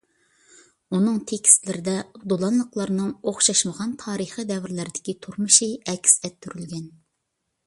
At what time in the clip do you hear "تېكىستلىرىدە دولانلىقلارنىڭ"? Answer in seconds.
1.31-3.11